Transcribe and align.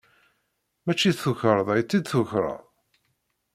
Mačči 0.85 1.11
d 1.13 1.17
tukerḍa 1.17 1.73
i 1.77 1.83
tt-id-tukreḍ! 1.83 2.59